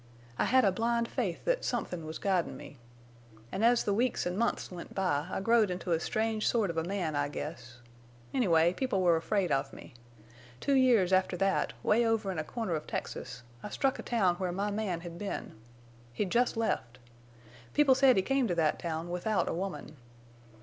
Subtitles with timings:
[0.39, 2.79] I had a blind faith that somethin' was guidin' me.
[3.51, 6.77] An' as the weeks an' months went by I growed into a strange sort of
[6.77, 7.77] a man, I guess.
[8.33, 9.93] Anyway, people were afraid of me.
[10.59, 14.37] Two years after that, way over in a corner of Texas, I struck a town
[14.37, 15.53] where my man had been.
[16.13, 16.97] He'd jest left.
[17.75, 19.97] People said he came to that town without a woman.